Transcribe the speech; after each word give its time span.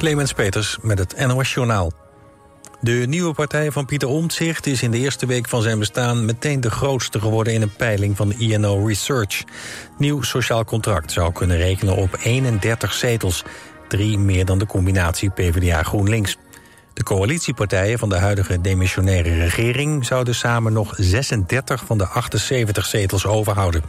Clemens 0.00 0.32
Peters 0.32 0.78
met 0.82 0.98
het 0.98 1.26
NOS 1.26 1.54
Journaal. 1.54 1.92
De 2.80 2.92
nieuwe 2.92 3.34
partij 3.34 3.70
van 3.70 3.86
Pieter 3.86 4.08
Omtzigt 4.08 4.66
is 4.66 4.82
in 4.82 4.90
de 4.90 4.98
eerste 4.98 5.26
week 5.26 5.48
van 5.48 5.62
zijn 5.62 5.78
bestaan... 5.78 6.24
meteen 6.24 6.60
de 6.60 6.70
grootste 6.70 7.20
geworden 7.20 7.52
in 7.52 7.62
een 7.62 7.76
peiling 7.76 8.16
van 8.16 8.28
de 8.28 8.36
INO 8.38 8.86
Research. 8.86 9.44
Nieuw 9.98 10.22
sociaal 10.22 10.64
contract 10.64 11.12
zou 11.12 11.32
kunnen 11.32 11.56
rekenen 11.56 11.96
op 11.96 12.18
31 12.22 12.92
zetels. 12.92 13.44
Drie 13.88 14.18
meer 14.18 14.44
dan 14.44 14.58
de 14.58 14.66
combinatie 14.66 15.30
PvdA-GroenLinks. 15.30 16.36
De 17.00 17.06
coalitiepartijen 17.06 17.98
van 17.98 18.08
de 18.08 18.16
huidige 18.16 18.60
demissionaire 18.60 19.34
regering... 19.34 20.06
zouden 20.06 20.34
samen 20.34 20.72
nog 20.72 20.94
36 20.96 21.84
van 21.84 21.98
de 21.98 22.06
78 22.06 22.86
zetels 22.86 23.26
overhouden. 23.26 23.82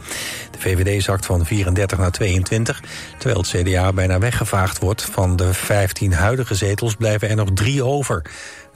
De 0.50 0.58
VVD 0.58 1.02
zakt 1.02 1.26
van 1.26 1.46
34 1.46 1.98
naar 1.98 2.10
22, 2.10 2.82
terwijl 3.18 3.40
het 3.40 3.48
CDA 3.50 3.92
bijna 3.92 4.18
weggevaagd 4.18 4.78
wordt. 4.78 5.02
Van 5.02 5.36
de 5.36 5.54
15 5.54 6.12
huidige 6.12 6.54
zetels 6.54 6.94
blijven 6.94 7.28
er 7.28 7.36
nog 7.36 7.48
drie 7.54 7.84
over. 7.84 8.22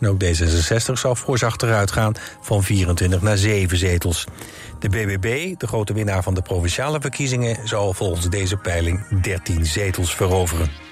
En 0.01 0.09
ook 0.09 0.25
D66 0.25 0.93
zal 0.93 1.15
fors 1.15 1.43
achteruit 1.43 1.91
gaan 1.91 2.15
van 2.41 2.63
24 2.63 3.23
naar 3.23 3.37
7 3.37 3.77
zetels. 3.77 4.25
De 4.79 4.89
BBB, 4.89 5.55
de 5.59 5.67
grote 5.67 5.93
winnaar 5.93 6.23
van 6.23 6.35
de 6.35 6.43
provinciale 6.43 7.01
verkiezingen... 7.01 7.69
zal 7.69 7.93
volgens 7.93 8.29
deze 8.29 8.57
peiling 8.57 9.21
13 9.21 9.67
zetels 9.67 10.15
veroveren. 10.15 10.86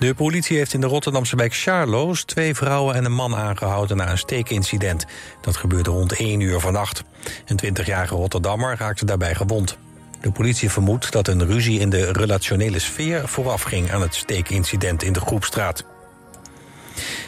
De 0.00 0.14
politie 0.14 0.56
heeft 0.56 0.74
in 0.74 0.80
de 0.80 0.86
Rotterdamse 0.86 1.36
wijk 1.36 1.54
Charloes... 1.54 2.24
twee 2.24 2.54
vrouwen 2.54 2.94
en 2.94 3.04
een 3.04 3.12
man 3.12 3.36
aangehouden 3.36 3.96
na 3.96 4.10
een 4.10 4.18
steekincident. 4.18 5.06
Dat 5.40 5.56
gebeurde 5.56 5.90
rond 5.90 6.12
1 6.12 6.40
uur 6.40 6.60
vannacht. 6.60 7.02
Een 7.46 7.60
20-jarige 7.64 8.14
Rotterdammer 8.14 8.76
raakte 8.78 9.04
daarbij 9.04 9.34
gewond. 9.34 9.78
De 10.20 10.30
politie 10.30 10.70
vermoedt 10.70 11.12
dat 11.12 11.28
een 11.28 11.46
ruzie 11.46 11.80
in 11.80 11.90
de 11.90 12.12
relationele 12.12 12.78
sfeer... 12.78 13.28
voorafging 13.28 13.92
aan 13.92 14.02
het 14.02 14.14
steekincident 14.14 15.02
in 15.02 15.12
de 15.12 15.20
Groepstraat. 15.20 15.84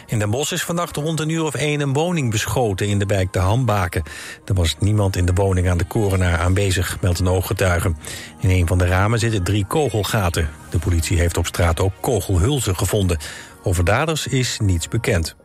In 0.07 0.19
Den 0.19 0.29
Bosch 0.29 0.51
is 0.51 0.63
vannacht 0.63 0.95
rond 0.95 1.19
een 1.19 1.29
uur 1.29 1.43
of 1.43 1.55
één 1.55 1.81
een 1.81 1.93
woning 1.93 2.31
beschoten 2.31 2.87
in 2.87 2.99
de 2.99 3.05
wijk 3.05 3.33
De 3.33 3.39
Hambaken. 3.39 4.03
Er 4.45 4.53
was 4.53 4.75
niemand 4.79 5.15
in 5.15 5.25
de 5.25 5.33
woning 5.33 5.69
aan 5.69 5.77
de 5.77 5.83
korenaar 5.83 6.39
aanwezig, 6.39 6.97
meldt 7.01 7.19
een 7.19 7.27
ooggetuige. 7.27 7.93
In 8.39 8.49
een 8.49 8.67
van 8.67 8.77
de 8.77 8.85
ramen 8.85 9.19
zitten 9.19 9.43
drie 9.43 9.65
kogelgaten. 9.65 10.49
De 10.69 10.79
politie 10.79 11.19
heeft 11.19 11.37
op 11.37 11.45
straat 11.45 11.79
ook 11.79 11.93
kogelhulzen 12.01 12.75
gevonden. 12.75 13.17
Over 13.63 13.85
daders 13.85 14.27
is 14.27 14.59
niets 14.61 14.87
bekend. 14.87 15.35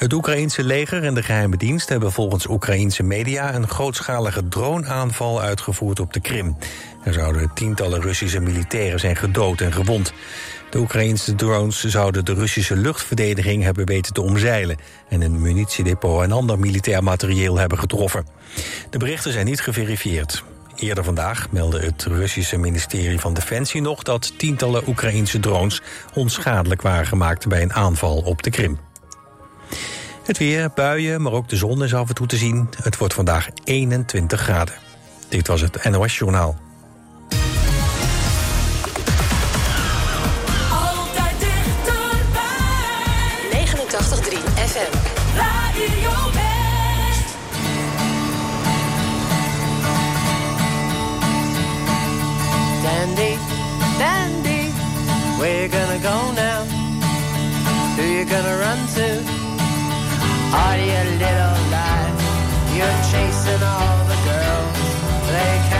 Het 0.00 0.12
Oekraïense 0.12 0.64
leger 0.64 1.04
en 1.04 1.14
de 1.14 1.22
geheime 1.22 1.56
dienst 1.56 1.88
hebben 1.88 2.12
volgens 2.12 2.48
Oekraïense 2.48 3.02
media 3.02 3.54
een 3.54 3.68
grootschalige 3.68 4.48
droneaanval 4.48 5.40
uitgevoerd 5.40 6.00
op 6.00 6.12
de 6.12 6.20
Krim. 6.20 6.56
Er 7.04 7.12
zouden 7.12 7.50
tientallen 7.54 8.00
Russische 8.00 8.40
militairen 8.40 9.00
zijn 9.00 9.16
gedood 9.16 9.60
en 9.60 9.72
gewond. 9.72 10.12
De 10.70 10.78
Oekraïnse 10.78 11.34
drones 11.34 11.84
zouden 11.84 12.24
de 12.24 12.34
Russische 12.34 12.76
luchtverdediging 12.76 13.62
hebben 13.62 13.86
weten 13.86 14.12
te 14.12 14.22
omzeilen... 14.22 14.76
en 15.08 15.20
een 15.20 15.40
munitiedepot 15.40 16.22
en 16.22 16.32
ander 16.32 16.58
militair 16.58 17.02
materieel 17.02 17.58
hebben 17.58 17.78
getroffen. 17.78 18.26
De 18.90 18.98
berichten 18.98 19.32
zijn 19.32 19.46
niet 19.46 19.60
geverifieerd. 19.60 20.44
Eerder 20.76 21.04
vandaag 21.04 21.50
meldde 21.50 21.80
het 21.80 22.04
Russische 22.04 22.56
ministerie 22.56 23.20
van 23.20 23.34
Defensie 23.34 23.80
nog... 23.80 24.02
dat 24.02 24.38
tientallen 24.38 24.88
Oekraïnse 24.88 25.40
drones 25.40 25.82
onschadelijk 26.14 26.82
waren 26.82 27.06
gemaakt 27.06 27.48
bij 27.48 27.62
een 27.62 27.72
aanval 27.72 28.16
op 28.16 28.42
de 28.42 28.50
Krim. 28.50 28.78
Het 30.22 30.38
weer, 30.38 30.70
buien, 30.74 31.22
maar 31.22 31.32
ook 31.32 31.48
de 31.48 31.56
zon 31.56 31.84
is 31.84 31.94
af 31.94 32.08
en 32.08 32.14
toe 32.14 32.26
te 32.26 32.36
zien. 32.36 32.68
Het 32.82 32.98
wordt 32.98 33.14
vandaag 33.14 33.48
21 33.64 34.40
graden. 34.40 34.74
Dit 35.28 35.46
was 35.46 35.60
het 35.60 35.84
NOS 35.84 36.18
Journaal. 36.18 36.69
Dandy, 52.82 53.34
Dandy, 53.98 54.70
where 55.40 55.62
you 55.62 55.68
gonna 55.68 55.98
go 55.98 56.30
now? 56.32 56.64
Who 57.96 58.02
you 58.04 58.24
gonna 58.24 58.56
run 58.58 58.78
to? 58.94 59.08
Are 60.54 60.78
you 60.78 61.02
little 61.18 61.56
lie? 61.74 62.12
You're 62.76 63.00
chasing 63.10 63.62
all 63.64 63.98
the 64.06 64.18
girls. 64.28 64.76
They 65.34 65.79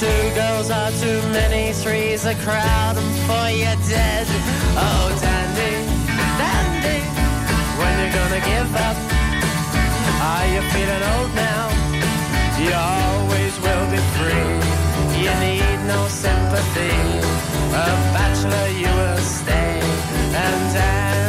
Two 0.00 0.22
girls 0.34 0.70
are 0.70 0.92
too 1.02 1.20
many, 1.32 1.72
three's 1.72 2.24
a 2.24 2.34
crowd, 2.46 2.96
and 2.96 3.10
four 3.26 3.48
you're 3.50 3.80
dead. 3.88 4.26
Oh, 4.78 5.06
dandy, 5.20 5.74
dandy, 6.40 7.00
when 7.78 7.92
you're 7.98 8.14
gonna 8.14 8.42
give 8.52 8.70
up? 8.88 8.96
Are 10.30 10.46
you 10.54 10.62
feeling 10.72 11.04
old 11.14 11.32
now? 11.34 11.64
You 12.62 12.72
always 12.74 13.54
will 13.64 13.86
be 13.90 14.00
free. 14.18 14.54
You 15.22 15.32
need 15.46 15.78
no 15.86 16.00
sympathy. 16.08 16.94
A 17.70 17.86
bachelor, 18.14 18.68
you 18.82 18.90
will 19.00 19.18
stay. 19.18 19.78
And 20.46 20.76
Andy, 20.76 21.27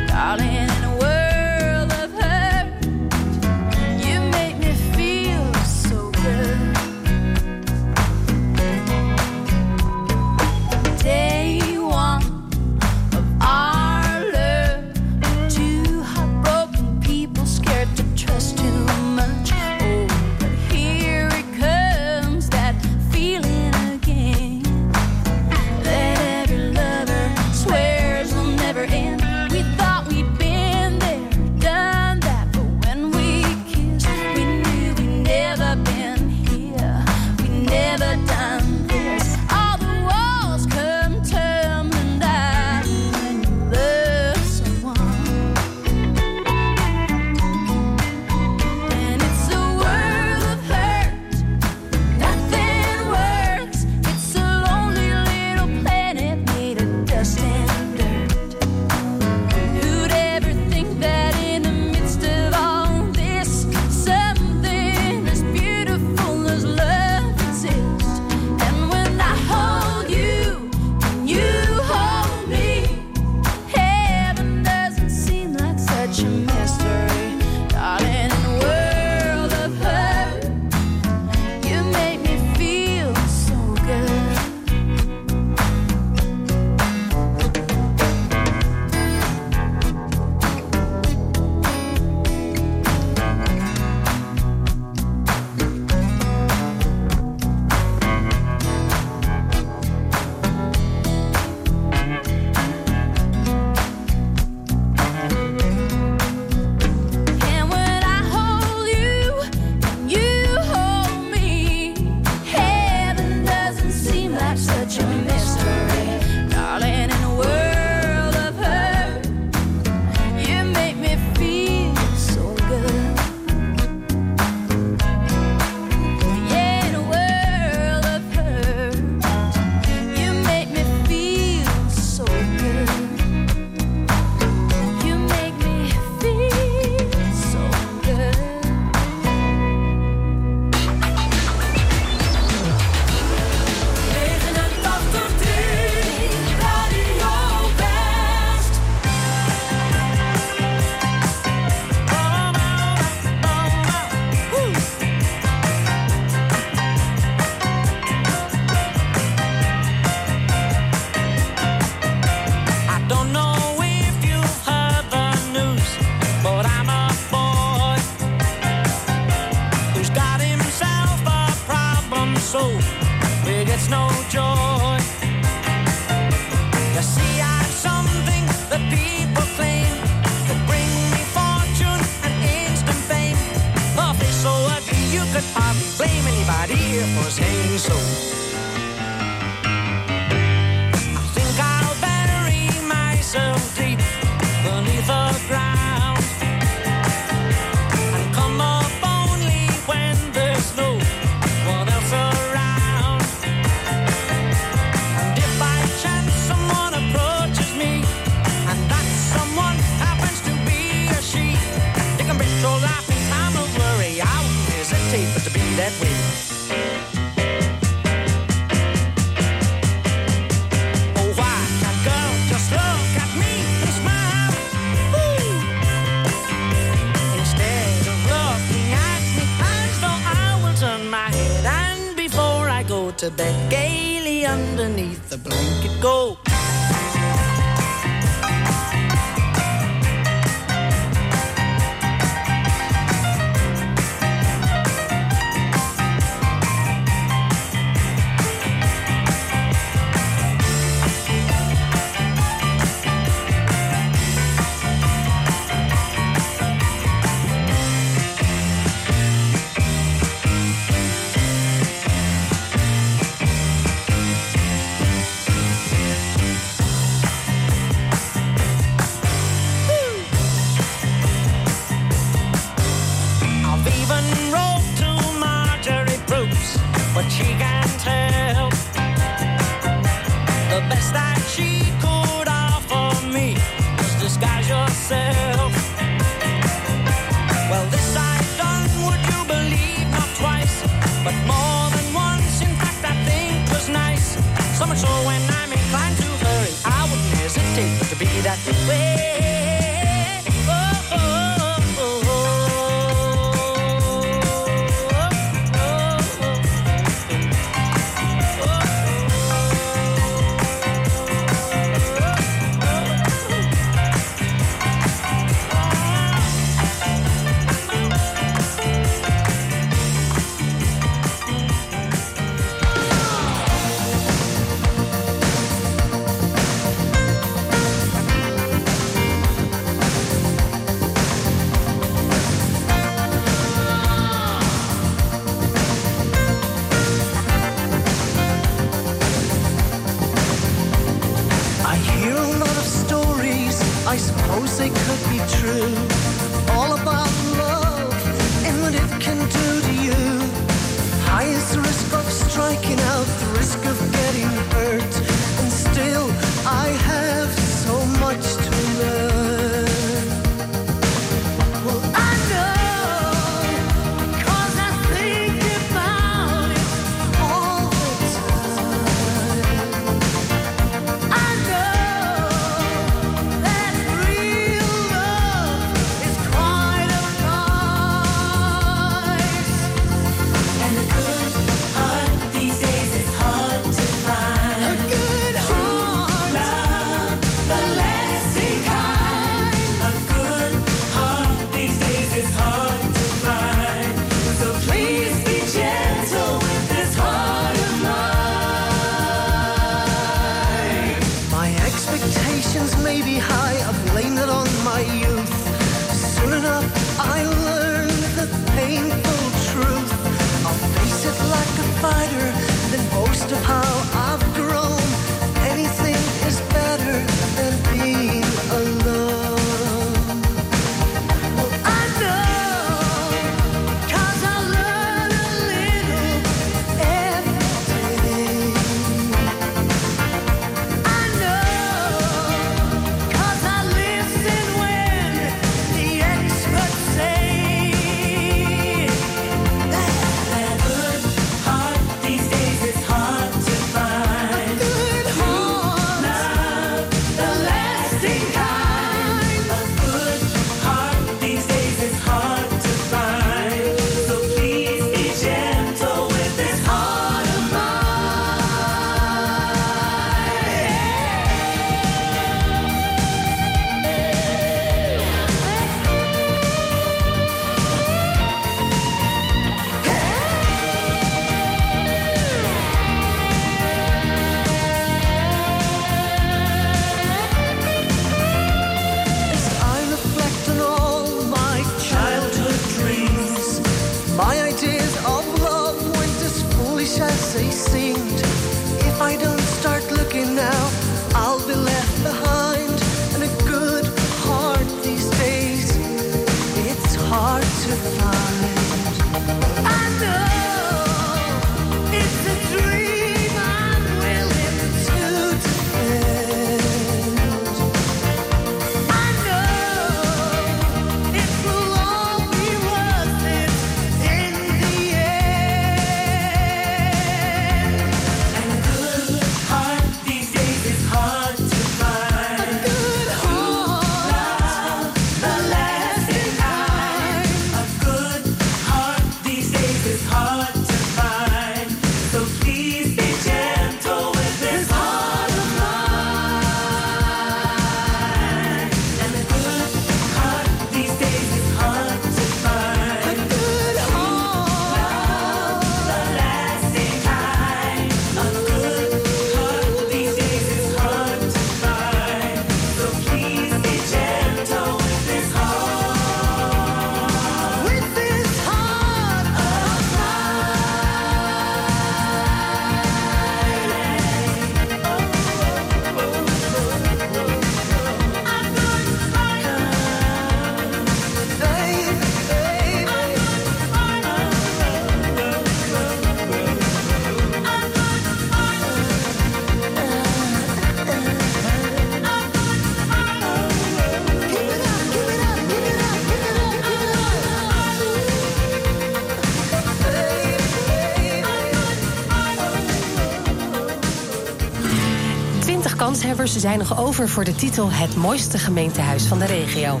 kanshebbers 596.04 596.56
zijn 596.56 596.78
nog 596.78 596.98
over 596.98 597.28
voor 597.28 597.44
de 597.44 597.54
titel 597.54 597.90
Het 597.90 598.16
mooiste 598.16 598.58
gemeentehuis 598.58 599.26
van 599.26 599.38
de 599.38 599.44
regio. 599.44 600.00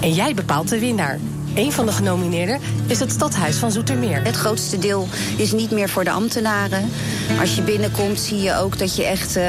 En 0.00 0.12
jij 0.12 0.34
bepaalt 0.34 0.68
de 0.68 0.78
winnaar. 0.78 1.18
Een 1.58 1.72
van 1.72 1.86
de 1.86 1.92
genomineerden 1.92 2.60
is 2.86 3.00
het 3.00 3.10
stadhuis 3.10 3.56
van 3.56 3.70
Zoetermeer. 3.70 4.24
Het 4.24 4.36
grootste 4.36 4.78
deel 4.78 5.08
is 5.36 5.52
niet 5.52 5.70
meer 5.70 5.88
voor 5.88 6.04
de 6.04 6.10
ambtenaren. 6.10 6.90
Als 7.40 7.54
je 7.54 7.62
binnenkomt 7.62 8.20
zie 8.20 8.42
je 8.42 8.54
ook 8.54 8.78
dat 8.78 8.96
je 8.96 9.04
echt 9.04 9.36
uh, 9.36 9.44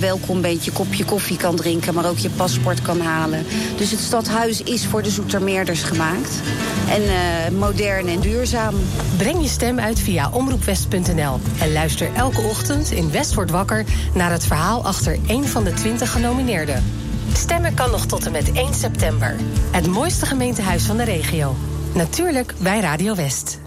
welkom 0.00 0.40
bent. 0.40 0.64
Je 0.64 0.72
kopje 0.72 1.04
koffie 1.04 1.36
kan 1.36 1.56
drinken, 1.56 1.94
maar 1.94 2.08
ook 2.08 2.18
je 2.18 2.30
paspoort 2.30 2.82
kan 2.82 3.00
halen. 3.00 3.44
Dus 3.76 3.90
het 3.90 4.00
stadhuis 4.00 4.62
is 4.62 4.86
voor 4.86 5.02
de 5.02 5.10
Zoetermeerders 5.10 5.82
gemaakt. 5.82 6.40
En 6.88 7.02
uh, 7.02 7.58
modern 7.58 8.08
en 8.08 8.20
duurzaam. 8.20 8.74
Breng 9.16 9.42
je 9.42 9.48
stem 9.48 9.80
uit 9.80 9.98
via 9.98 10.30
omroepwest.nl. 10.30 11.40
En 11.60 11.72
luister 11.72 12.08
elke 12.14 12.40
ochtend 12.40 12.90
in 12.90 13.10
West 13.10 13.34
wordt 13.34 13.50
wakker... 13.50 13.84
naar 14.14 14.30
het 14.30 14.46
verhaal 14.46 14.84
achter 14.84 15.18
één 15.26 15.48
van 15.48 15.64
de 15.64 15.72
twintig 15.72 16.12
genomineerden. 16.12 17.01
Stemmen 17.32 17.74
kan 17.74 17.90
nog 17.90 18.06
tot 18.06 18.26
en 18.26 18.32
met 18.32 18.52
1 18.52 18.74
september. 18.74 19.36
Het 19.70 19.86
mooiste 19.86 20.26
gemeentehuis 20.26 20.84
van 20.84 20.96
de 20.96 21.04
regio. 21.04 21.56
Natuurlijk 21.94 22.54
bij 22.58 22.80
Radio 22.80 23.14
West. 23.14 23.60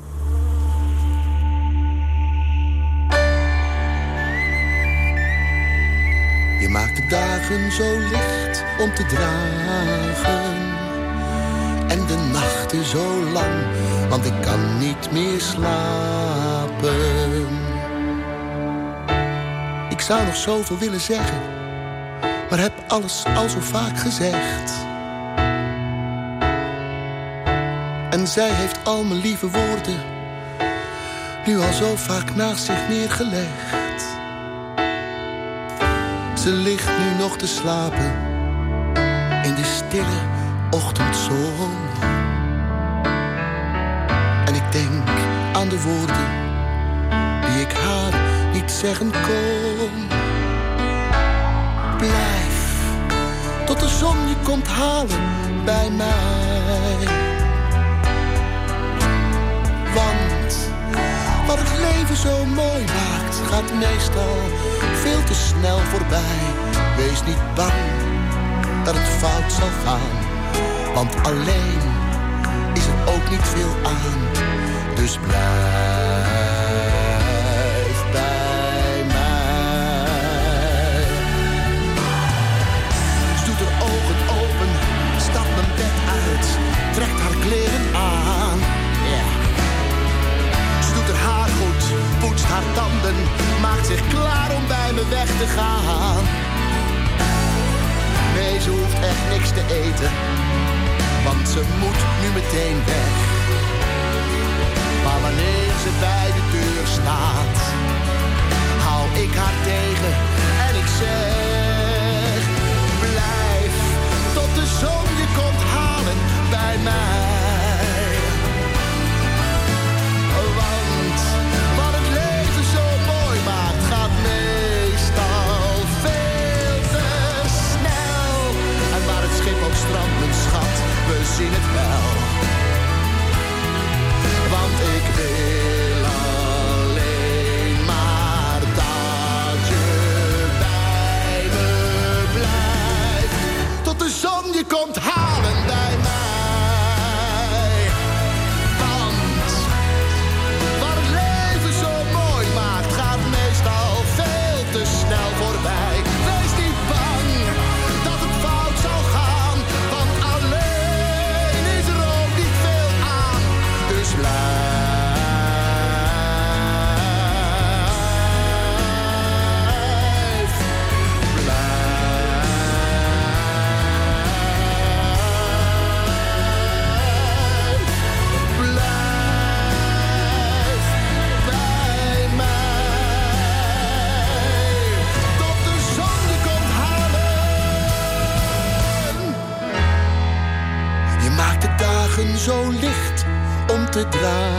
Je 6.59 6.67
maakt 6.69 6.95
de 6.95 7.05
dagen 7.09 7.71
zo 7.71 7.99
licht 7.99 8.63
om 8.79 8.93
te 8.93 9.05
dragen. 9.05 10.53
En 11.87 12.05
de 12.05 12.29
nachten 12.31 12.85
zo 12.85 13.23
lang, 13.33 13.53
want 14.09 14.25
ik 14.25 14.41
kan 14.41 14.77
niet 14.79 15.11
meer 15.11 15.41
slapen. 15.41 16.93
Ik 19.89 20.01
zou 20.01 20.25
nog 20.25 20.35
zoveel 20.35 20.77
willen 20.77 21.01
zeggen 21.01 21.54
maar 22.55 22.63
heb 22.63 22.83
alles 22.87 23.25
al 23.35 23.49
zo 23.49 23.59
vaak 23.59 23.97
gezegd. 23.97 24.73
En 28.09 28.27
zij 28.27 28.49
heeft 28.49 28.79
al 28.83 29.03
mijn 29.03 29.19
lieve 29.19 29.49
woorden 29.49 30.03
nu 31.45 31.59
al 31.59 31.73
zo 31.73 31.95
vaak 31.95 32.35
naast 32.35 32.63
zich 32.63 32.87
neergelegd. 32.89 34.03
Ze 36.39 36.51
ligt 36.51 36.89
nu 36.99 37.17
nog 37.17 37.37
te 37.37 37.47
slapen 37.47 38.13
in 39.43 39.55
de 39.55 39.63
stille 39.63 40.21
ochtendzon. 40.69 41.71
En 44.45 44.55
ik 44.55 44.71
denk 44.71 45.09
aan 45.53 45.69
de 45.69 45.81
woorden 45.81 46.27
die 47.41 47.61
ik 47.61 47.71
haar 47.71 48.13
niet 48.53 48.71
zeggen 48.71 49.11
kon. 49.11 50.05
Tot 53.75 53.89
de 53.89 53.95
zon 53.97 54.27
je 54.27 54.35
komt 54.43 54.67
halen 54.67 55.23
bij 55.65 55.89
mij. 55.91 57.07
Want 59.93 60.69
wat 61.47 61.57
het 61.59 61.77
leven 61.77 62.15
zo 62.15 62.45
mooi 62.45 62.83
maakt, 62.85 63.35
gaat 63.49 63.73
meestal 63.73 64.37
veel 64.93 65.23
te 65.23 65.33
snel 65.33 65.77
voorbij. 65.77 66.41
Wees 66.97 67.23
niet 67.25 67.55
bang 67.55 67.83
dat 68.83 68.95
het 68.97 69.07
fout 69.07 69.51
zal 69.51 69.69
gaan, 69.85 70.15
want 70.93 71.15
alleen 71.23 71.81
is 72.73 72.85
er 72.85 73.13
ook 73.13 73.29
niet 73.29 73.47
veel 73.55 73.75
aan. 73.83 74.19
Dus 74.95 75.17
blijf. 75.17 76.04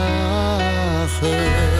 Dragen. 0.07 1.76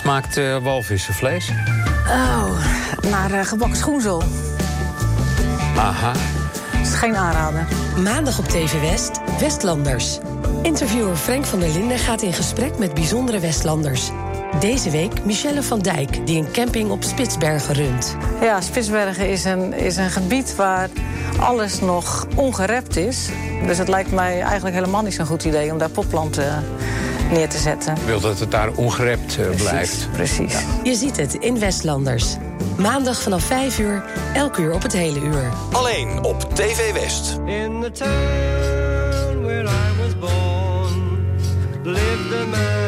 smaakt 0.00 0.36
uh, 0.36 0.54
eh, 0.54 0.62
walvissenvlees? 0.62 1.50
Oh, 2.08 2.66
naar 3.10 3.30
uh, 3.30 3.44
gebakken 3.44 3.76
schoenzel. 3.76 4.22
Aha. 5.76 6.12
Dat 6.72 6.80
is 6.82 6.94
geen 6.94 7.16
aanrader. 7.16 7.66
Maandag 8.02 8.38
op 8.38 8.44
TV 8.44 8.80
West, 8.80 9.20
Westlanders. 9.40 10.18
Interviewer 10.62 11.16
Frank 11.16 11.44
van 11.44 11.60
der 11.60 11.68
Linden 11.68 11.98
gaat 11.98 12.22
in 12.22 12.32
gesprek 12.32 12.78
met 12.78 12.94
bijzondere 12.94 13.40
Westlanders. 13.40 14.10
Deze 14.60 14.90
week 14.90 15.24
Michelle 15.24 15.62
van 15.62 15.78
Dijk, 15.78 16.26
die 16.26 16.38
een 16.38 16.52
camping 16.52 16.90
op 16.90 17.02
Spitsbergen 17.02 17.74
runt. 17.74 18.16
Ja, 18.40 18.60
Spitsbergen 18.60 19.28
is 19.28 19.44
een, 19.44 19.72
is 19.72 19.96
een 19.96 20.10
gebied 20.10 20.56
waar 20.56 20.88
alles 21.38 21.80
nog 21.80 22.26
ongerept 22.34 22.96
is. 22.96 23.28
Dus 23.66 23.78
het 23.78 23.88
lijkt 23.88 24.12
mij 24.12 24.40
eigenlijk 24.40 24.74
helemaal 24.74 25.02
niet 25.02 25.14
zo'n 25.14 25.26
goed 25.26 25.44
idee 25.44 25.72
om 25.72 25.78
daar 25.78 25.90
popplanten 25.90 26.46
eh, 26.46 26.56
neer 27.30 27.48
te 27.48 27.58
zetten. 27.58 27.96
Ik 27.96 28.02
wil 28.02 28.20
dat 28.20 28.38
het 28.38 28.50
daar 28.50 28.70
ongerept 28.74 29.38
eh, 29.38 29.50
blijft. 29.56 30.08
Precies. 30.12 30.54
Je 30.82 30.94
ziet 30.94 31.16
het 31.16 31.34
in 31.34 31.58
Westlanders. 31.58 32.36
Maandag 32.76 33.22
vanaf 33.22 33.42
5 33.42 33.78
uur, 33.78 34.04
elk 34.34 34.56
uur 34.56 34.72
op 34.72 34.82
het 34.82 34.92
hele 34.92 35.20
uur. 35.20 35.50
Alleen 35.72 36.24
op 36.24 36.54
TV 36.54 36.92
West. 36.92 37.38
In 37.46 37.80
was 37.80 37.90
born, 40.14 41.00
man. 42.52 42.80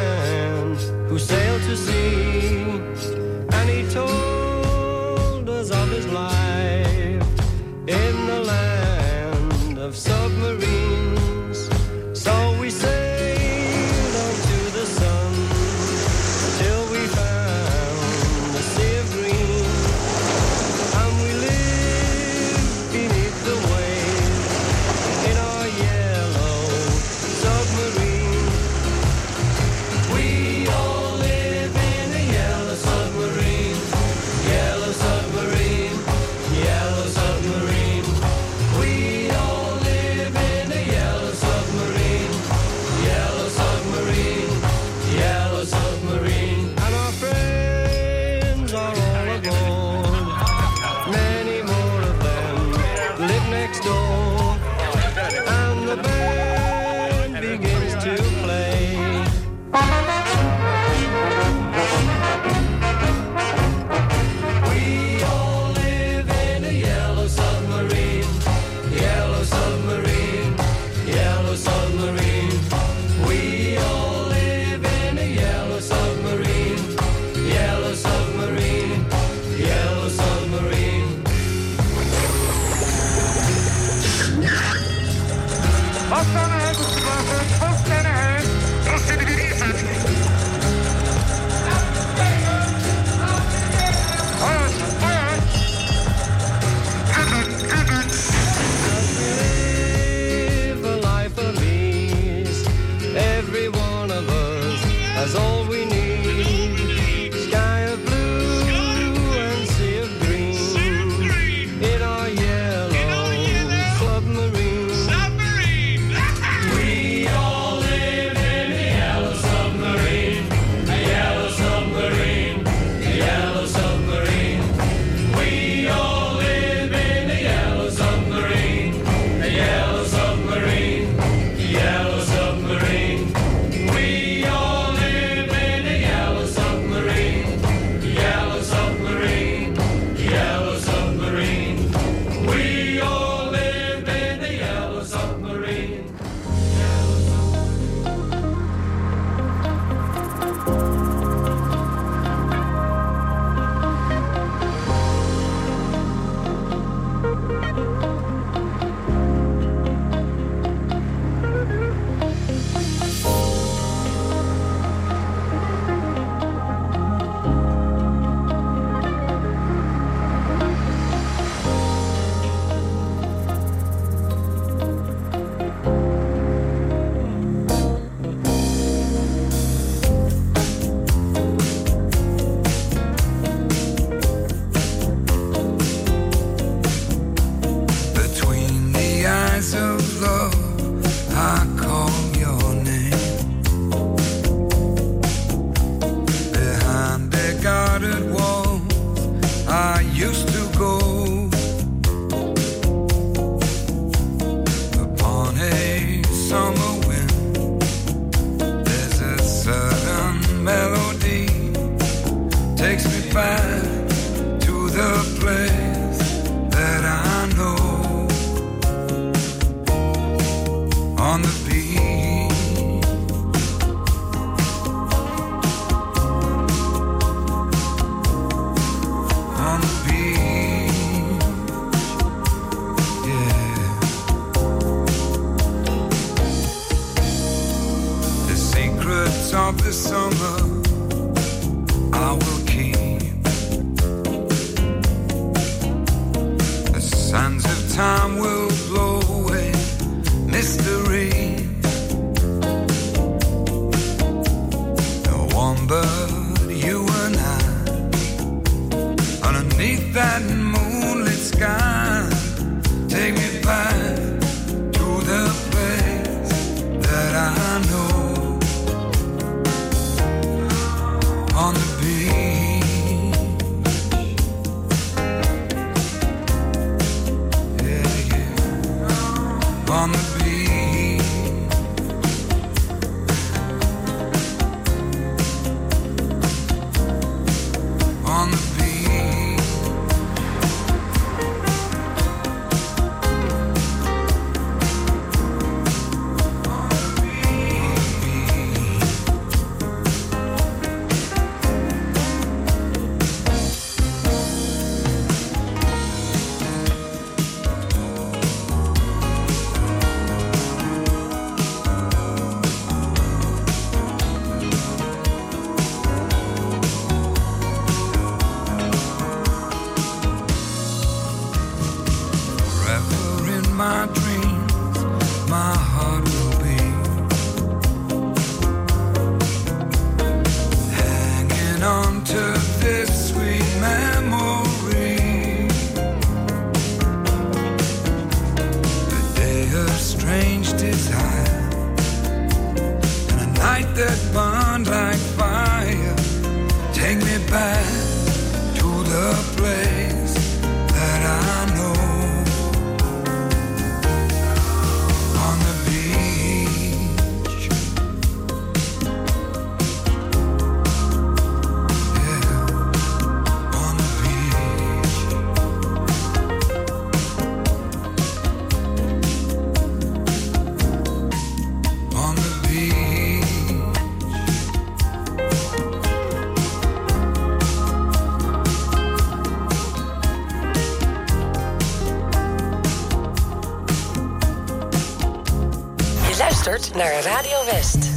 naar 387.02 387.22
Radio 387.22 387.64
West. 387.64 388.10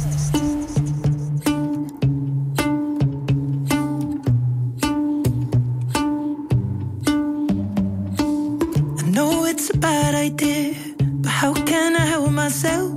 I 8.98 9.10
know 9.10 9.44
it's 9.44 9.70
a 9.70 9.78
bad 9.78 10.14
idea, 10.14 10.74
but 10.98 11.32
how 11.32 11.52
can 11.52 11.96
I 11.96 12.06
help 12.06 12.30
myself? 12.30 12.92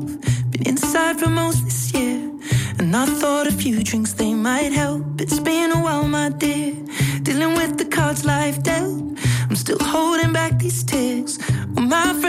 Been 0.52 0.66
inside 0.66 1.18
for 1.20 1.30
most 1.30 1.64
this 1.64 1.92
year, 1.92 2.20
and 2.78 2.96
I 2.96 3.06
thought 3.06 3.48
a 3.48 3.52
few 3.52 3.84
drinks 3.84 4.14
they 4.14 4.34
might 4.34 4.72
help. 4.72 5.22
It's 5.22 5.40
been 5.40 5.72
a 5.72 5.82
while, 5.82 6.08
my 6.08 6.30
dear, 6.30 6.74
dealing 7.24 7.56
with 7.56 7.78
the 7.78 7.86
cards 7.86 8.24
life 8.26 8.62
dealt. 8.62 9.18
I'm 9.50 9.56
still 9.56 9.80
holding 9.82 10.34
back 10.34 10.60
these 10.60 10.84
tears. 10.84 11.40
Well, 11.74 11.86
my 11.86 12.14
friend 12.22 12.29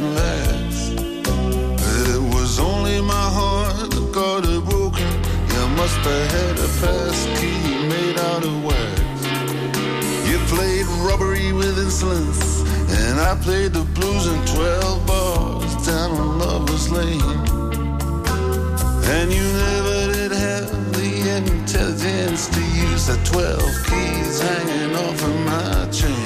Back 0.00 0.14
and. 0.14 0.90
It 2.14 2.22
was 2.34 2.58
only 2.58 3.00
my 3.00 3.28
heart 3.38 3.90
that 3.90 4.12
got 4.12 4.44
it 4.44 4.64
broken. 4.64 5.06
You 5.54 5.68
must 5.76 5.96
have 6.08 6.30
had 6.36 6.56
a 6.58 6.68
pass 6.80 7.18
key 7.38 7.88
made 7.88 8.18
out 8.18 8.44
of 8.44 8.64
wax. 8.64 9.00
You 10.28 10.38
played 10.52 10.86
robbery 11.06 11.52
with 11.52 11.78
insolence, 11.78 12.62
and 13.02 13.20
I 13.20 13.36
played 13.42 13.72
the 13.72 13.84
blues 13.96 14.26
in 14.26 14.40
12 14.54 15.06
bars 15.06 15.86
down 15.86 16.10
on 16.12 16.38
Lover's 16.38 16.90
Lane. 16.90 17.38
And 19.14 19.32
you 19.32 19.46
never 19.66 20.12
did 20.12 20.32
have 20.32 20.70
the 20.92 21.10
intelligence 21.36 22.48
to 22.48 22.60
use 22.60 23.06
the 23.06 23.18
12 23.24 23.60
keys 23.86 24.40
hanging 24.40 24.96
off 24.96 25.22
of 25.22 25.36
my 25.46 25.88
chain. 25.90 26.23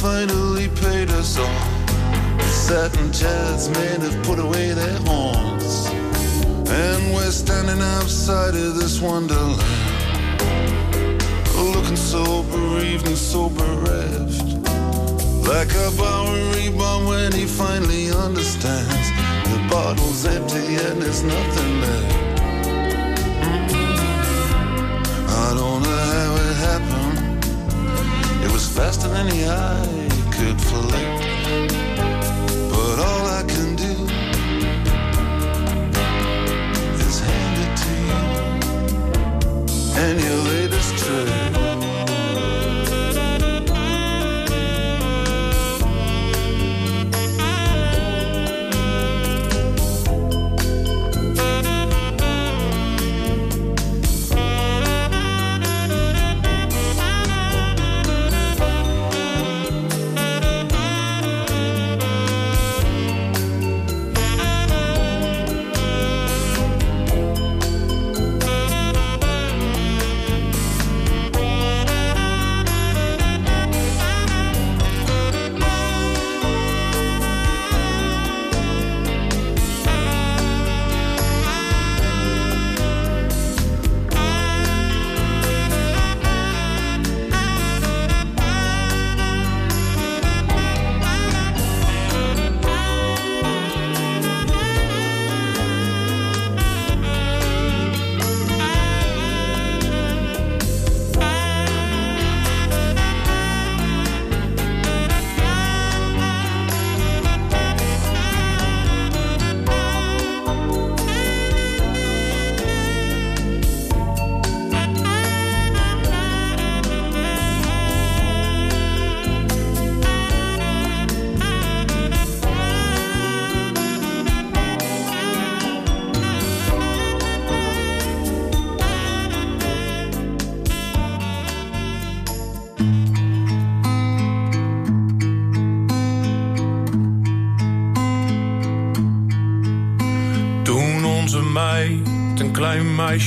Finally 0.00 0.68
paid 0.80 1.10
us 1.10 1.36
all. 1.36 1.68
The 2.38 2.48
satin 2.48 3.10
jazzmen 3.12 4.00
have 4.00 4.24
put 4.24 4.38
away 4.38 4.72
their 4.72 4.98
horns. 5.04 5.88
And 6.70 7.14
we're 7.14 7.30
standing 7.30 7.82
outside 7.82 8.54
of 8.54 8.76
this 8.76 9.02
wonderland. 9.02 9.60
Looking 11.54 11.96
so 11.96 12.42
bereaved 12.44 13.06
and 13.08 13.18
so 13.18 13.50
bereft. 13.50 14.42
Like 15.46 15.72
a 15.74 15.90
Bowery 15.98 16.70
bomb 16.70 17.04
when 17.04 17.32
he 17.32 17.44
finally 17.44 18.10
understands 18.10 19.06
the 19.52 19.58
bottle's 19.68 20.24
empty 20.24 20.76
and 20.86 21.02
there's 21.02 21.22
nothing 21.22 21.80
left. 21.82 22.19
many 29.24 29.44
I 29.44 30.08
could 30.32 30.60
fling. 30.60 31.09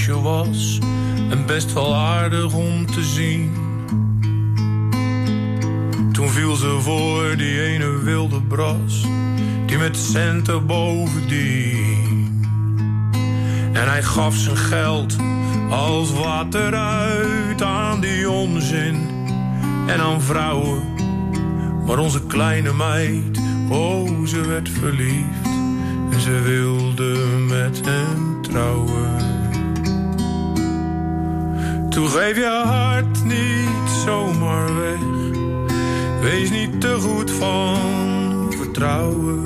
Meisje 0.07 0.21
was 0.21 0.79
en 1.29 1.45
best 1.45 1.73
wel 1.73 1.95
aardig 1.95 2.53
om 2.53 2.85
te 2.85 3.03
zien. 3.03 3.51
Toen 6.11 6.29
viel 6.29 6.55
ze 6.55 6.77
voor 6.79 7.37
die 7.37 7.61
ene 7.61 7.97
wilde 8.03 8.41
bras, 8.41 9.05
die 9.65 9.77
met 9.77 9.97
centen 9.97 10.65
bovendien. 10.65 12.41
En 13.73 13.89
hij 13.89 14.03
gaf 14.03 14.35
zijn 14.35 14.57
geld 14.57 15.15
als 15.69 16.11
water 16.11 16.75
uit 16.75 17.61
aan 17.61 17.99
die 18.01 18.29
onzin 18.29 19.07
en 19.87 19.99
aan 19.99 20.21
vrouwen. 20.21 20.83
Maar 21.85 21.97
onze 21.97 22.25
kleine 22.25 22.73
meid, 22.73 23.39
oh, 23.69 24.25
ze 24.25 24.47
werd 24.47 24.69
verliefd 24.69 25.47
en 26.11 26.19
ze 26.19 26.41
wilde 26.41 27.17
met 27.47 27.81
hem 27.85 28.41
trouwen. 28.41 29.32
Toen 31.93 32.09
geef 32.09 32.35
je 32.37 32.61
hart 32.65 33.23
niet 33.23 33.89
zomaar 34.05 34.75
weg. 34.75 34.99
Wees 36.21 36.49
niet 36.49 36.81
te 36.81 36.97
goed 36.99 37.31
van 37.31 38.53
vertrouwen. 38.57 39.43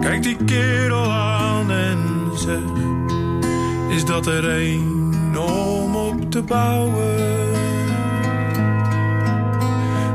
Kijk 0.00 0.22
die 0.22 0.36
kerel 0.44 1.12
aan 1.12 1.70
en 1.70 2.30
zeg: 2.34 2.62
Is 3.88 4.04
dat 4.04 4.26
er 4.26 4.44
een 4.44 5.38
om 5.38 5.96
op 5.96 6.30
te 6.30 6.42
bouwen? 6.42 7.14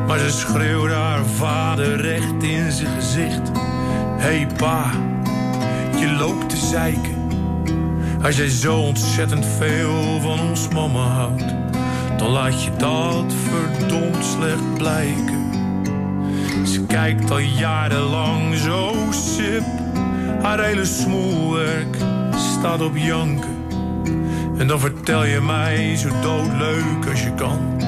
Maar 0.07 0.19
ze 0.19 0.29
schreeuwde 0.29 0.93
haar 0.93 1.25
vader 1.25 2.01
recht 2.01 2.43
in 2.43 2.71
zijn 2.71 2.95
gezicht: 2.95 3.51
Hey 4.17 4.47
pa, 4.57 4.91
je 5.99 6.15
loopt 6.19 6.49
te 6.49 6.57
zeiken. 6.57 7.10
Als 8.23 8.37
jij 8.37 8.49
zo 8.49 8.77
ontzettend 8.77 9.45
veel 9.45 10.19
van 10.19 10.39
ons 10.39 10.67
mama 10.67 10.99
houdt, 10.99 11.55
dan 12.17 12.29
laat 12.29 12.63
je 12.63 12.71
dat 12.77 13.33
verdomd 13.33 14.25
slecht 14.25 14.73
blijken. 14.77 15.51
Ze 16.65 16.85
kijkt 16.85 17.31
al 17.31 17.39
jarenlang 17.39 18.55
zo 18.55 18.93
sip, 19.09 19.63
haar 20.41 20.63
hele 20.63 20.85
smoelwerk 20.85 21.95
staat 22.35 22.81
op 22.81 22.97
janken. 22.97 23.55
En 24.57 24.67
dan 24.67 24.79
vertel 24.79 25.25
je 25.25 25.41
mij 25.41 25.95
zo 25.95 26.09
doodleuk 26.21 27.05
als 27.09 27.23
je 27.23 27.33
kan, 27.33 27.81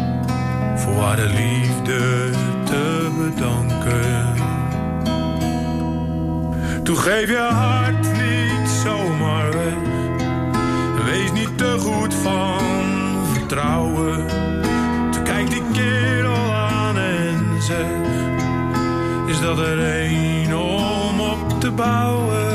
voor 0.75 1.01
haar 1.03 1.15
de 1.15 1.27
liefde 1.27 2.29
te 2.65 3.09
bedanken. 3.17 4.41
Toen 6.83 6.97
geef 6.97 7.29
je 7.29 7.47
hart 7.51 8.11
niet 8.13 8.69
zomaar 8.69 9.51
weg. 9.51 10.02
Wees 11.05 11.31
niet 11.31 11.57
te 11.57 11.75
goed 11.79 12.13
van 12.13 12.63
vertrouwen. 13.33 14.27
Toen 15.11 15.23
kijk 15.23 15.49
die 15.49 15.63
kerel 15.73 16.53
aan 16.53 16.97
en 16.97 17.61
zeg: 17.61 17.85
Is 19.27 19.39
dat 19.41 19.57
er 19.57 19.79
een 19.79 20.55
om 20.55 21.19
op 21.19 21.59
te 21.59 21.71
bouwen? 21.71 22.52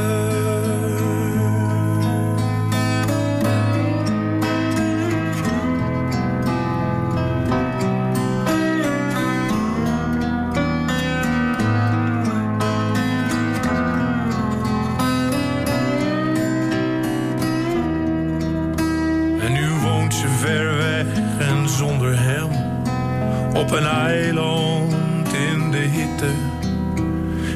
Op 23.59 23.70
een 23.70 23.86
eiland 23.86 25.32
in 25.32 25.70
de 25.70 25.76
hitte. 25.76 26.30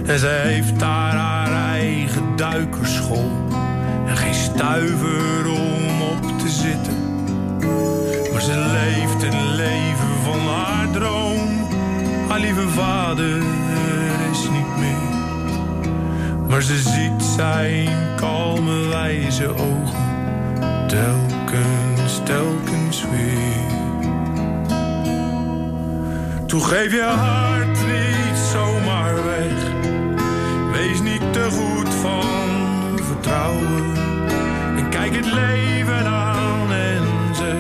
En 0.07 0.19
zij 0.19 0.53
heeft 0.53 0.79
daar 0.79 1.15
haar 1.15 1.53
eigen 1.53 2.37
duikerschool 2.37 3.31
en 4.07 4.17
geen 4.17 4.35
stuiver 4.35 5.47
om 5.47 6.03
op 6.03 6.39
te 6.39 6.49
zitten. 6.49 6.97
Maar 8.33 8.41
ze 8.41 8.71
leeft 8.73 9.23
een 9.23 9.55
leven 9.55 10.15
van 10.25 10.39
haar 10.39 10.91
droom. 10.91 11.67
Haar 12.29 12.41
lieve 12.41 12.69
vader 12.69 13.37
is 14.31 14.49
niet 14.51 14.77
meer. 14.79 15.19
Maar 16.49 16.63
ze 16.63 16.77
ziet 16.77 17.23
zijn 17.37 17.89
kalme 18.17 18.89
wijze 18.89 19.49
ogen 19.49 20.11
telkens, 20.87 22.21
telkens 22.25 23.05
weer. 23.11 23.62
Toen 26.53 26.65
geef 26.65 26.93
je 26.93 27.03
hart 27.03 27.87
niet 27.87 28.39
zomaar 28.53 29.25
weg. 29.25 29.53
Wees 30.73 31.01
niet 31.01 31.33
te 31.33 31.49
goed 31.51 31.95
van 31.95 32.99
vertrouwen. 33.03 33.97
En 34.77 34.89
kijk 34.89 35.15
het 35.15 35.33
leven 35.33 36.07
aan 36.07 36.73
en 36.73 37.35
zeg. 37.35 37.55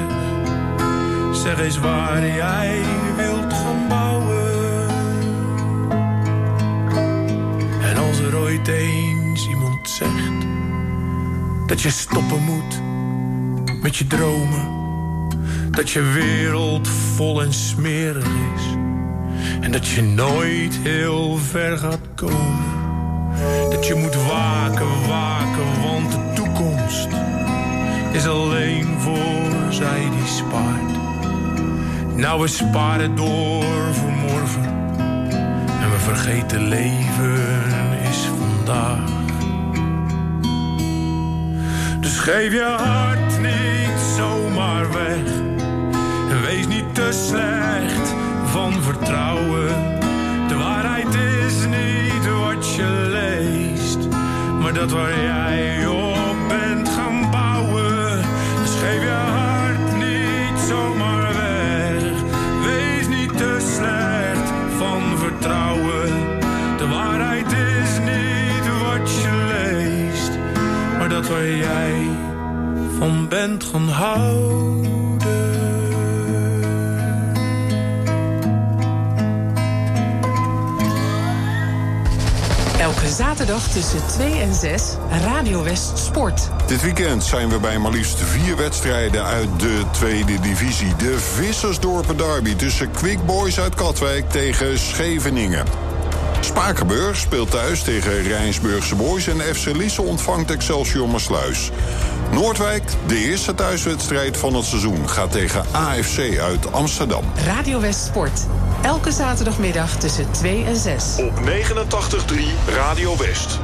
Zeg 1.32 1.61
eens 1.61 1.78
waar 1.78 2.26
jij 2.26 2.80
wilt 3.16 3.53
gaan 3.53 3.88
bouwen. 3.88 4.88
En 7.80 7.97
als 7.97 8.18
er 8.18 8.36
ooit 8.36 8.68
eens 8.68 9.49
iemand 9.49 9.90
zegt 9.90 10.47
dat 11.66 11.80
je 11.80 11.90
stoppen 11.90 12.43
moet 12.43 12.80
met 13.82 13.97
je 13.97 14.07
dromen. 14.07 14.80
Dat 15.70 15.90
je 15.90 16.03
wereld 16.03 16.88
vol 16.88 17.43
en 17.43 17.53
smerig 17.53 18.26
is. 18.26 18.51
En 19.63 19.73
dat 19.73 19.87
je 19.87 20.03
nooit 20.03 20.79
heel 20.83 21.37
ver 21.37 21.79
gaat 21.79 22.09
komen. 22.15 22.65
Dat 23.71 23.87
je 23.87 23.95
moet 23.95 24.15
waken, 24.15 25.07
waken, 25.09 25.83
want 25.83 26.11
de 26.11 26.33
toekomst 26.35 27.09
is 28.13 28.27
alleen 28.27 28.87
voor 28.99 29.73
zij 29.73 30.01
die 30.11 30.27
spaart. 30.27 30.93
Nou, 32.17 32.41
we 32.41 32.49
sparen 32.49 33.17
door 33.17 33.95
voor 33.95 34.13
morgen. 34.13 34.65
En 35.81 35.91
we 35.91 35.99
vergeten 35.99 36.69
leven 36.69 38.01
is 38.11 38.29
vandaag. 38.39 39.11
Dus 42.01 42.19
geef 42.19 42.53
je 42.53 42.75
hart 42.79 43.41
niet 43.41 44.01
zomaar 44.17 44.93
weg. 44.93 45.33
En 46.31 46.43
wees 46.43 46.67
niet 46.67 46.95
te 46.95 47.09
slecht 47.29 48.22
van 48.53 48.82
vertrouwen. 48.82 49.68
De 50.48 50.55
waarheid 50.59 51.14
is 51.14 51.66
niet 51.66 52.24
wat 52.44 52.74
je 52.74 53.09
leest, 53.11 53.98
maar 54.61 54.72
dat 54.72 54.90
waar 54.90 55.20
jij 55.20 55.86
op 55.86 56.36
bent 56.48 56.88
gaan 56.88 57.30
bouwen. 57.30 58.20
Dus 58.62 58.74
geef 58.74 59.03
je 59.03 59.18
hart 59.38 59.96
niet 59.96 60.59
zomaar 60.68 61.32
weg. 61.34 62.12
Wees 62.64 63.09
niet 63.09 63.36
te 63.36 63.57
slecht 63.76 64.48
van 64.78 65.03
vertrouwen. 65.18 66.09
De 66.76 66.88
waarheid 66.88 67.53
is 67.53 67.98
niet 67.98 68.66
wat 68.82 69.12
je 69.22 69.34
leest, 69.55 70.38
maar 70.98 71.09
dat 71.09 71.28
waar 71.28 71.50
jij 71.50 72.07
van 72.98 73.28
bent 73.28 73.64
gaan 73.64 73.88
houden. 73.88 74.91
Zaterdag 83.13 83.69
tussen 83.69 84.07
2 84.07 84.41
en 84.41 84.55
6 84.55 84.83
Radio 85.25 85.63
West 85.63 85.99
Sport. 85.99 86.49
Dit 86.67 86.83
weekend 86.83 87.25
zijn 87.25 87.49
we 87.49 87.59
bij 87.59 87.79
maar 87.79 87.93
liefst 87.93 88.19
vier 88.19 88.57
wedstrijden 88.57 89.25
uit 89.25 89.49
de 89.61 89.83
tweede 89.91 90.41
divisie. 90.41 90.97
De 90.97 91.19
Vissersdorpen 91.19 92.17
derby 92.17 92.55
tussen 92.55 92.91
Quick 92.91 93.27
Boys 93.27 93.61
uit 93.61 93.75
Katwijk 93.75 94.31
tegen 94.31 94.79
Scheveningen. 94.79 95.65
Spakenburg 96.41 97.17
speelt 97.17 97.51
thuis 97.51 97.83
tegen 97.83 98.23
Rijnsburgse 98.23 98.95
Boys... 98.95 99.27
en 99.27 99.55
FC 99.55 99.67
Lisse 99.77 100.03
ontvangt 100.03 100.51
Excelsior 100.51 101.09
Maasluis. 101.09 101.71
Noordwijk, 102.33 102.83
de 103.07 103.17
eerste 103.17 103.55
thuiswedstrijd 103.55 104.37
van 104.37 104.55
het 104.55 104.65
seizoen... 104.65 105.09
gaat 105.09 105.33
tegen 105.33 105.65
AFC 105.71 106.39
uit 106.39 106.73
Amsterdam. 106.73 107.25
Radio 107.45 107.81
West 107.81 108.05
Sport. 108.05 108.47
Elke 108.83 109.12
zaterdagmiddag 109.12 109.97
tussen 109.97 110.30
2 110.30 110.64
en 110.64 110.76
6. 110.76 111.16
Op 111.18 111.41
89.3 111.41 112.74
Radio 112.74 113.16
West. 113.16 113.61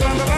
Thank 0.00 0.18
you. 0.20 0.29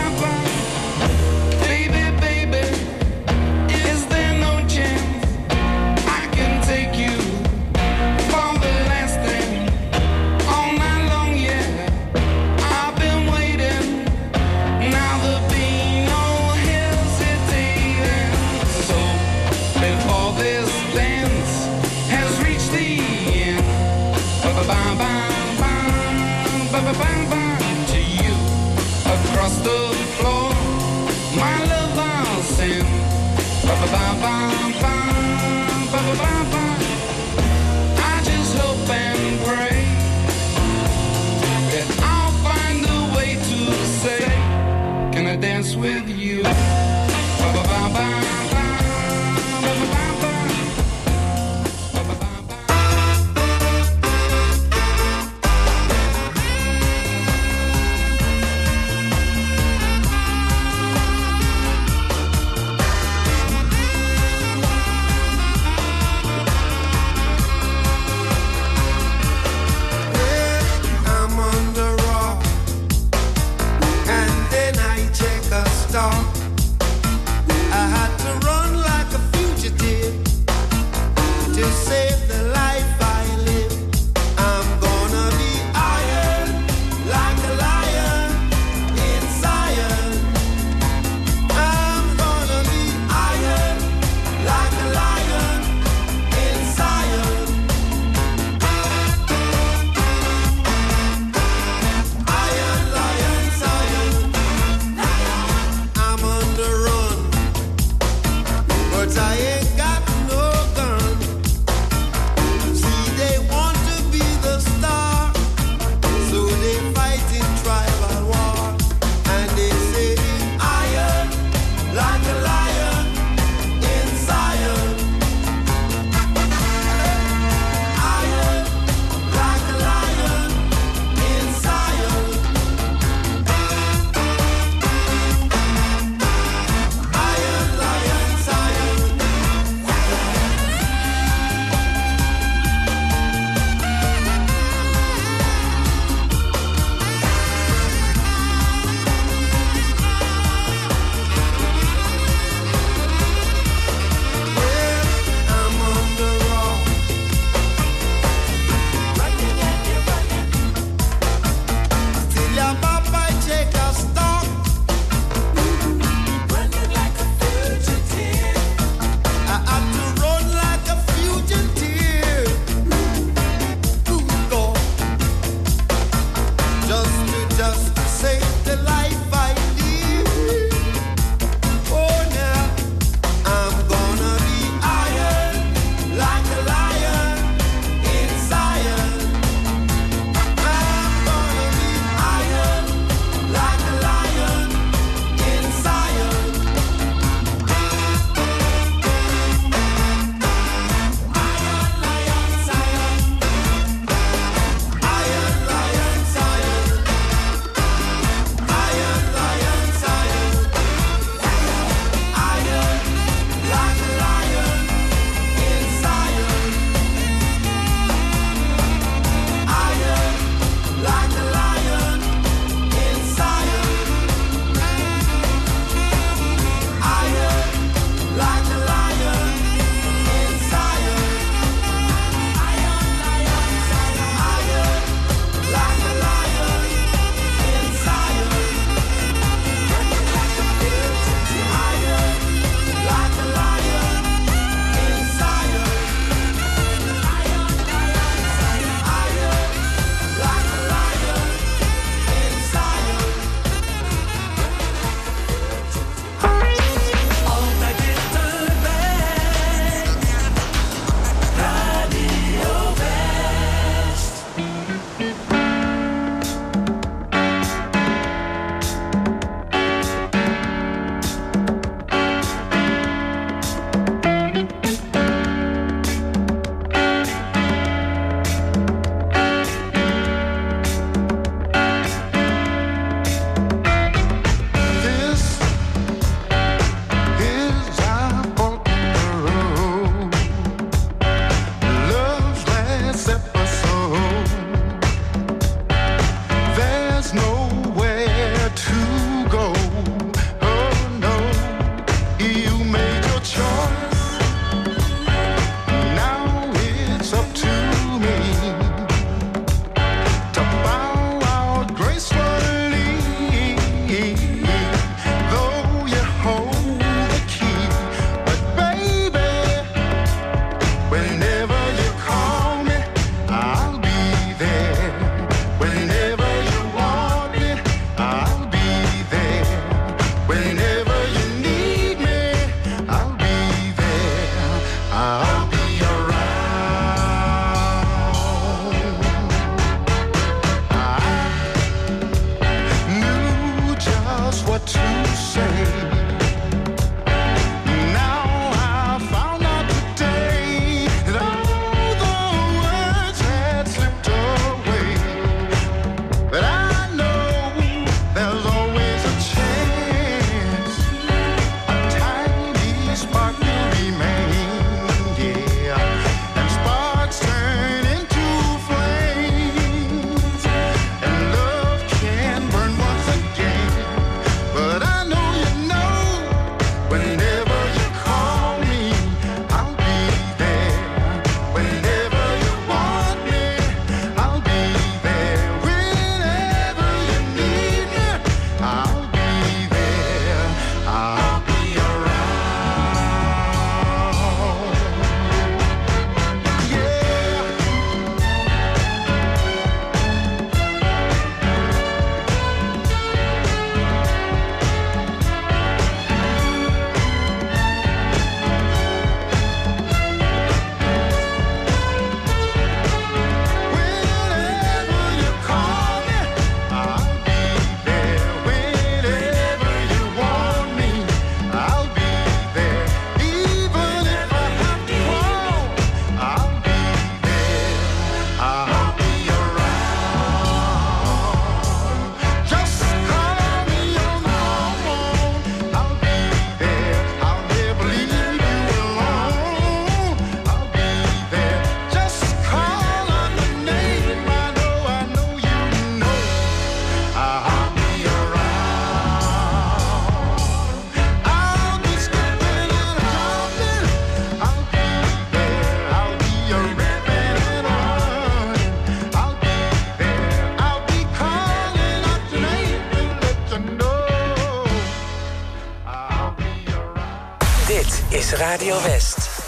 Dit 467.92 468.22
is 468.28 468.52
Radio 468.52 469.02
West. 469.02 469.61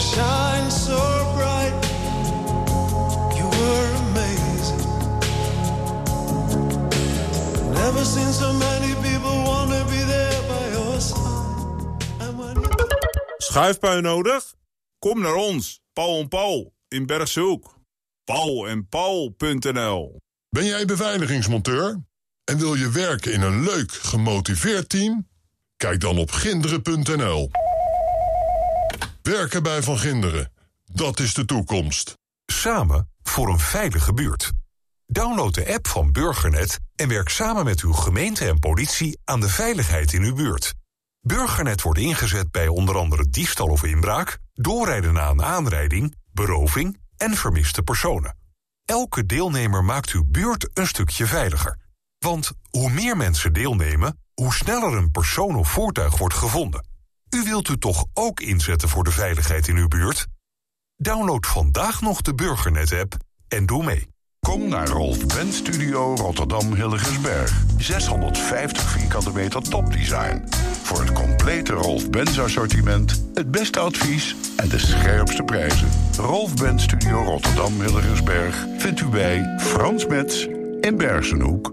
Shine 0.00 0.70
so 0.70 0.98
bright. 1.36 1.74
You 3.36 3.46
were 3.58 3.90
amazing. 4.04 4.84
Never 7.72 8.04
seen 8.04 8.32
so 8.32 8.52
many 8.52 8.94
people 9.02 9.36
want 9.44 9.70
to 9.70 9.84
be 9.84 10.04
there 10.04 10.42
by 10.48 10.70
your 10.72 11.00
side. 11.00 11.26
Schuifpui 13.38 14.00
nodig? 14.00 14.54
Kom 14.98 15.20
naar 15.20 15.34
ons, 15.34 15.80
Paul 15.92 16.20
en 16.20 16.28
Paul, 16.28 16.74
in 16.88 17.06
Bergshoek. 17.06 17.76
Paul 18.24 18.68
en 18.68 18.88
Paul.nl 18.88 20.20
Ben 20.48 20.64
jij 20.64 20.84
beveiligingsmonteur? 20.84 22.06
En 22.44 22.58
wil 22.58 22.74
je 22.74 22.90
werken 22.90 23.32
in 23.32 23.40
een 23.42 23.62
leuk, 23.64 23.92
gemotiveerd 23.92 24.88
team? 24.88 25.28
Kijk 25.76 26.00
dan 26.00 26.18
op 26.18 26.30
ginderen.nl. 26.30 27.50
Werken 29.28 29.62
bij 29.62 29.82
Van 29.82 29.98
Ginderen, 29.98 30.52
dat 30.84 31.20
is 31.20 31.34
de 31.34 31.44
toekomst. 31.44 32.18
Samen 32.46 33.10
voor 33.22 33.48
een 33.48 33.58
veilige 33.58 34.12
buurt. 34.12 34.52
Download 35.06 35.54
de 35.54 35.72
app 35.74 35.86
van 35.86 36.12
Burgernet 36.12 36.78
en 36.96 37.08
werk 37.08 37.28
samen 37.28 37.64
met 37.64 37.80
uw 37.80 37.92
gemeente 37.92 38.48
en 38.48 38.58
politie 38.58 39.18
aan 39.24 39.40
de 39.40 39.48
veiligheid 39.48 40.12
in 40.12 40.22
uw 40.22 40.34
buurt. 40.34 40.74
Burgernet 41.20 41.82
wordt 41.82 41.98
ingezet 41.98 42.50
bij 42.50 42.68
onder 42.68 42.96
andere 42.96 43.28
diefstal 43.28 43.66
of 43.66 43.84
inbraak, 43.84 44.38
doorrijden 44.54 45.12
na 45.12 45.28
een 45.28 45.42
aanrijding, 45.42 46.16
beroving 46.32 47.00
en 47.16 47.34
vermiste 47.34 47.82
personen. 47.82 48.36
Elke 48.84 49.26
deelnemer 49.26 49.84
maakt 49.84 50.10
uw 50.10 50.24
buurt 50.26 50.68
een 50.72 50.86
stukje 50.86 51.26
veiliger. 51.26 51.78
Want 52.18 52.52
hoe 52.70 52.90
meer 52.90 53.16
mensen 53.16 53.52
deelnemen, 53.52 54.20
hoe 54.34 54.54
sneller 54.54 54.96
een 54.96 55.10
persoon 55.10 55.56
of 55.56 55.70
voertuig 55.70 56.18
wordt 56.18 56.34
gevonden. 56.34 56.86
U 57.30 57.42
wilt 57.42 57.68
u 57.68 57.78
toch 57.78 58.04
ook 58.14 58.40
inzetten 58.40 58.88
voor 58.88 59.04
de 59.04 59.10
veiligheid 59.10 59.68
in 59.68 59.76
uw 59.76 59.88
buurt? 59.88 60.26
Download 60.96 61.46
vandaag 61.46 62.00
nog 62.00 62.22
de 62.22 62.34
Burgernet-app 62.34 63.16
en 63.48 63.66
doe 63.66 63.84
mee. 63.84 64.06
Kom 64.40 64.68
naar 64.68 64.88
Rolf 64.88 65.26
Benz 65.26 65.56
Studio 65.56 66.14
Rotterdam 66.14 66.74
Hilligensberg. 66.74 67.62
650 67.78 68.90
vierkante 68.90 69.32
meter 69.32 69.62
topdesign. 69.62 70.44
Voor 70.82 71.00
het 71.00 71.12
complete 71.12 71.72
Rolf 71.72 72.10
Benz 72.10 72.38
assortiment, 72.38 73.24
het 73.34 73.50
beste 73.50 73.78
advies 73.78 74.36
en 74.56 74.68
de 74.68 74.78
scherpste 74.78 75.42
prijzen. 75.42 75.88
Rolf 76.16 76.54
Benz 76.54 76.82
Studio 76.82 77.22
Rotterdam 77.22 77.80
Hilligensberg 77.80 78.66
vindt 78.78 79.00
u 79.00 79.06
bij 79.06 79.56
Frans 79.58 80.06
Metz 80.06 80.46
in 80.80 80.96
Bergenhoek. 80.96 81.72